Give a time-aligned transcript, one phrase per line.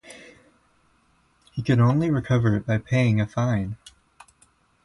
[1.51, 3.77] He could only recover it by paying a fine.